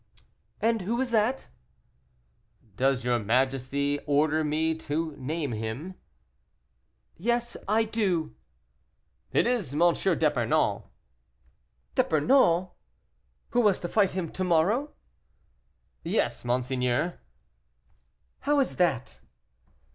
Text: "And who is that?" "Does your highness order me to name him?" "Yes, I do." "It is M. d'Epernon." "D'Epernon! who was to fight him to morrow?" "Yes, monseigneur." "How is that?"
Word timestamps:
"And 0.59 0.81
who 0.81 0.99
is 0.99 1.11
that?" 1.11 1.47
"Does 2.75 3.05
your 3.05 3.23
highness 3.23 3.69
order 4.07 4.43
me 4.43 4.73
to 4.77 5.15
name 5.15 5.51
him?" 5.51 5.93
"Yes, 7.17 7.55
I 7.67 7.83
do." 7.83 8.33
"It 9.31 9.45
is 9.45 9.75
M. 9.75 9.93
d'Epernon." 9.93 10.81
"D'Epernon! 11.93 12.69
who 13.49 13.61
was 13.61 13.79
to 13.81 13.87
fight 13.87 14.13
him 14.13 14.31
to 14.31 14.43
morrow?" 14.43 14.95
"Yes, 16.03 16.43
monseigneur." 16.43 17.19
"How 18.39 18.59
is 18.59 18.77
that?" 18.77 19.19